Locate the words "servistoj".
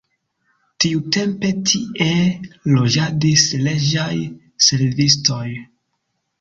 4.71-5.47